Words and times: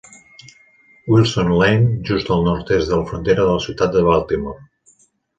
Wilson 1.09 1.51
Lane, 1.59 1.91
just 2.07 2.31
al 2.35 2.41
nord-oest 2.47 2.89
de 2.93 2.99
la 3.01 3.05
frontera 3.11 3.45
de 3.49 3.53
la 3.57 3.61
ciutat 3.67 3.93
de 3.97 4.03
Baltimore. 4.07 4.65